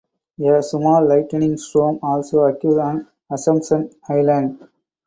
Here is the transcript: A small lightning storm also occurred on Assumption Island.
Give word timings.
A 0.43 0.63
small 0.63 1.07
lightning 1.07 1.57
storm 1.57 1.99
also 2.01 2.39
occurred 2.45 2.79
on 2.79 3.07
Assumption 3.31 3.91
Island. 4.09 4.67